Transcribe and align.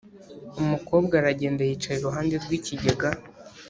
umukobwa 0.61 1.13
aragenda, 1.17 1.61
yicara 1.63 1.97
iruhande 1.99 2.35
rw’ikigega 2.43 3.09